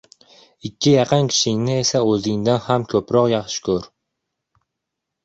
ikki 0.67 0.93
yaqin 0.93 1.27
kishingni 1.33 1.75
esa 1.81 2.01
oʻzingdan 2.13 2.63
ham 2.69 2.87
koʻproq 2.95 3.29
yaxshi 3.33 3.63
koʻr. 3.69 3.87